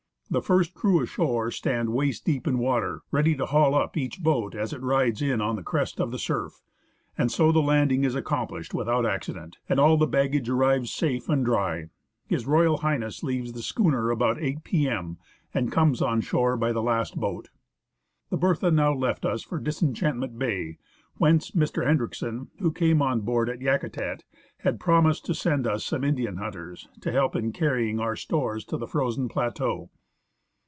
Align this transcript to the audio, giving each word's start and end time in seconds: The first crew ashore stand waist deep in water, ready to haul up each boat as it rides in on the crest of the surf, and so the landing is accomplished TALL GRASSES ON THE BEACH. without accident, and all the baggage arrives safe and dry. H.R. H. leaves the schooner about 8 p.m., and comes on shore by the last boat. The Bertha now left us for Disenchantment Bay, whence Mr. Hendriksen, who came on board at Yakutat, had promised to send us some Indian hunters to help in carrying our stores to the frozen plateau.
The 0.33 0.41
first 0.41 0.73
crew 0.73 1.01
ashore 1.01 1.51
stand 1.51 1.89
waist 1.89 2.23
deep 2.25 2.47
in 2.47 2.57
water, 2.57 3.01
ready 3.11 3.35
to 3.35 3.45
haul 3.45 3.75
up 3.75 3.97
each 3.97 4.23
boat 4.23 4.55
as 4.55 4.71
it 4.71 4.81
rides 4.81 5.21
in 5.21 5.41
on 5.41 5.57
the 5.57 5.61
crest 5.61 5.99
of 5.99 6.09
the 6.11 6.17
surf, 6.17 6.61
and 7.17 7.29
so 7.29 7.51
the 7.51 7.59
landing 7.61 8.05
is 8.05 8.15
accomplished 8.15 8.71
TALL 8.71 8.85
GRASSES 8.85 8.95
ON 8.95 8.95
THE 9.03 9.07
BEACH. 9.09 9.09
without 9.09 9.13
accident, 9.13 9.57
and 9.67 9.77
all 9.81 9.97
the 9.97 10.07
baggage 10.07 10.47
arrives 10.47 10.89
safe 10.93 11.27
and 11.27 11.43
dry. 11.43 11.89
H.R. 12.29 12.77
H. 12.95 13.23
leaves 13.23 13.51
the 13.51 13.61
schooner 13.61 14.09
about 14.09 14.39
8 14.39 14.63
p.m., 14.63 15.17
and 15.53 15.69
comes 15.69 16.01
on 16.01 16.21
shore 16.21 16.55
by 16.55 16.71
the 16.71 16.81
last 16.81 17.17
boat. 17.17 17.49
The 18.29 18.37
Bertha 18.37 18.71
now 18.71 18.93
left 18.93 19.25
us 19.25 19.43
for 19.43 19.59
Disenchantment 19.59 20.39
Bay, 20.39 20.77
whence 21.17 21.51
Mr. 21.51 21.85
Hendriksen, 21.85 22.47
who 22.59 22.71
came 22.71 23.01
on 23.01 23.19
board 23.19 23.49
at 23.49 23.59
Yakutat, 23.59 24.23
had 24.59 24.79
promised 24.79 25.25
to 25.25 25.35
send 25.35 25.67
us 25.67 25.83
some 25.83 26.05
Indian 26.05 26.37
hunters 26.37 26.87
to 27.01 27.11
help 27.11 27.35
in 27.35 27.51
carrying 27.51 27.99
our 27.99 28.15
stores 28.15 28.63
to 28.63 28.77
the 28.77 28.87
frozen 28.87 29.27
plateau. 29.27 29.89